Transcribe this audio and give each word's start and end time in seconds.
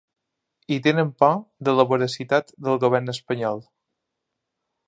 I 0.75 0.77
tenen 0.87 1.11
por 1.25 1.35
de 1.69 1.77
la 1.81 1.87
voracitat 1.91 2.51
del 2.69 2.83
govern 2.87 3.15
espanyol. 3.17 3.63